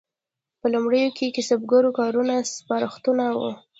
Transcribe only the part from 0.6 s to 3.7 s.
لومړیو کې د کسبګرو کارونه سپارښتونکي وو.